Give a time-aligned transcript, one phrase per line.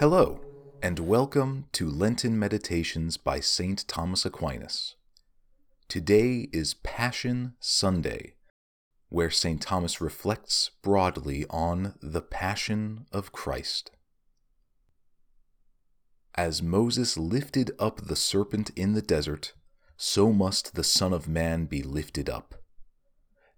[0.00, 0.40] Hello,
[0.82, 3.86] and welcome to Lenten Meditations by St.
[3.86, 4.96] Thomas Aquinas.
[5.86, 8.34] Today is Passion Sunday,
[9.12, 9.60] where St.
[9.60, 13.90] Thomas reflects broadly on the Passion of Christ.
[16.34, 19.52] As Moses lifted up the serpent in the desert,
[19.98, 22.54] so must the Son of Man be lifted up,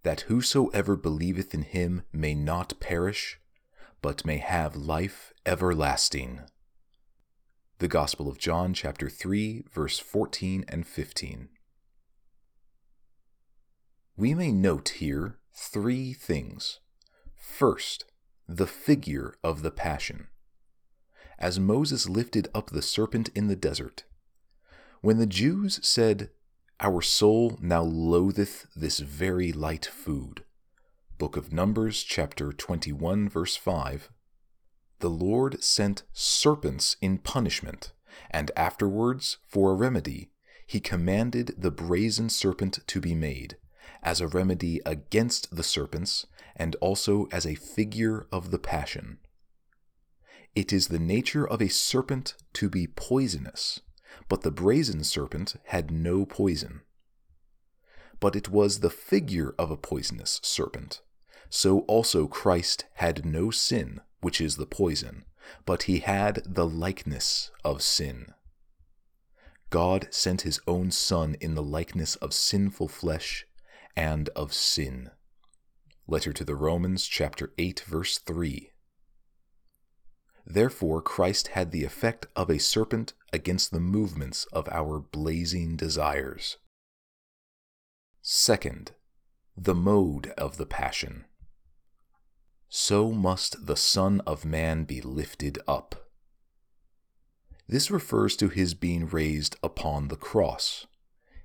[0.02, 3.38] that whosoever believeth in him may not perish,
[4.02, 6.40] but may have life everlasting.
[7.78, 11.48] The Gospel of John, chapter 3, verse 14 and 15.
[14.16, 16.80] We may note here three things.
[17.36, 18.04] First,
[18.48, 20.26] the figure of the Passion.
[21.38, 24.04] As Moses lifted up the serpent in the desert,
[25.00, 26.30] when the Jews said,
[26.80, 30.44] Our soul now loatheth this very light food,
[31.18, 34.10] Book of Numbers, chapter 21, verse 5,
[35.00, 37.92] the Lord sent serpents in punishment,
[38.30, 40.30] and afterwards, for a remedy,
[40.66, 43.56] he commanded the brazen serpent to be made
[44.02, 49.18] as a remedy against the serpents, and also as a figure of the passion.
[50.54, 53.80] It is the nature of a serpent to be poisonous,
[54.28, 56.82] but the brazen serpent had no poison.
[58.20, 61.00] But it was the figure of a poisonous serpent.
[61.50, 65.24] So also Christ had no sin, which is the poison,
[65.66, 68.32] but he had the likeness of sin.
[69.70, 73.46] God sent his own Son in the likeness of sinful flesh
[73.96, 75.10] and of sin.
[76.06, 78.70] Letter to the Romans, chapter 8, verse 3.
[80.46, 86.58] Therefore, Christ had the effect of a serpent against the movements of our blazing desires.
[88.20, 88.92] Second,
[89.56, 91.24] the mode of the passion.
[92.68, 96.10] So must the Son of Man be lifted up.
[97.66, 100.86] This refers to his being raised upon the cross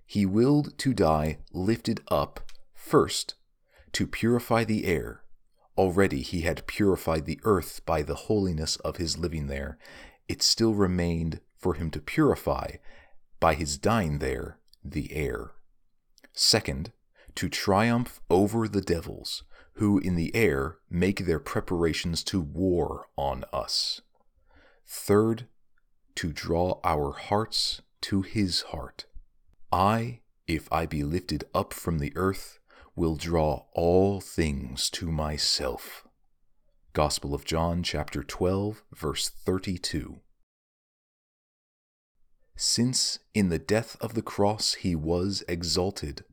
[0.09, 2.39] he willed to die lifted up
[2.73, 3.35] first
[3.91, 5.21] to purify the air.
[5.77, 9.77] Already he had purified the earth by the holiness of his living there.
[10.27, 12.77] It still remained for him to purify,
[13.39, 15.51] by his dying there, the air.
[16.33, 16.91] Second,
[17.35, 19.43] to triumph over the devils,
[19.73, 24.01] who in the air make their preparations to war on us.
[24.87, 25.45] Third,
[26.15, 29.05] to draw our hearts to his heart
[29.71, 32.59] I, if I be lifted up from the earth,
[32.95, 36.07] will draw all things to myself.
[36.93, 40.21] Gospel of John, chapter 12, verse 32.
[42.55, 46.25] Since in the death of the cross he was exalted,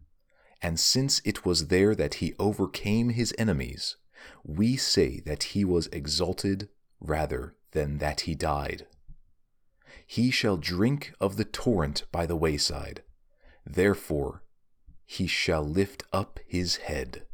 [0.62, 3.96] and since it was there that he overcame his enemies,
[4.44, 6.70] we say that he was exalted
[7.00, 8.86] rather than that he died.
[10.06, 13.02] He shall drink of the torrent by the wayside
[13.66, 14.42] Therefore
[15.04, 17.26] he shall lift up his head.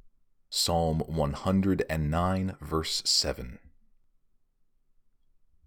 [0.48, 3.59] Psalm 109, verse 7.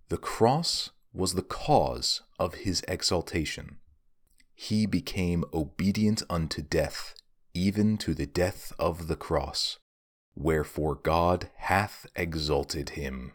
[0.10, 3.78] The cross was the cause of his exaltation.
[4.54, 7.16] He became obedient unto death,
[7.54, 9.80] even to the death of the cross.
[10.36, 13.32] Wherefore God hath exalted him.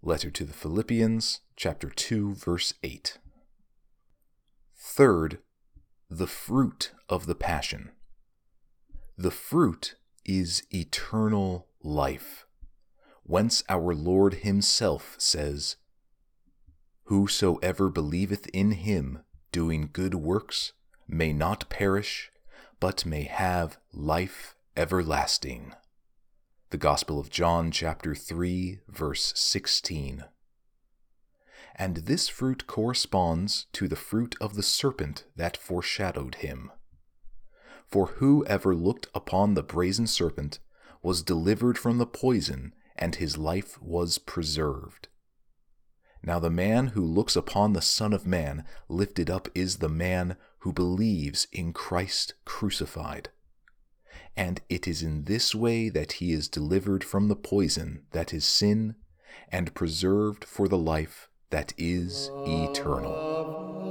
[0.00, 3.18] Letter to the Philippians, chapter 2, verse 8.
[4.76, 5.38] Third,
[6.10, 7.90] the fruit of the Passion.
[9.18, 12.46] The fruit is eternal life,
[13.24, 15.76] whence our Lord Himself says,
[17.04, 19.20] Whosoever believeth in Him,
[19.52, 20.72] doing good works,
[21.06, 22.30] may not perish,
[22.80, 25.74] but may have life everlasting.
[26.70, 30.24] The Gospel of John, chapter 3, verse 16
[31.78, 36.72] and this fruit corresponds to the fruit of the serpent that foreshadowed him.
[37.86, 40.58] For whoever looked upon the brazen serpent
[41.02, 45.06] was delivered from the poison, and his life was preserved.
[46.20, 50.36] Now the man who looks upon the Son of Man lifted up is the man
[50.58, 53.28] who believes in Christ crucified.
[54.36, 58.44] And it is in this way that he is delivered from the poison that is
[58.44, 58.96] sin,
[59.50, 63.87] and preserved for the life that is eternal.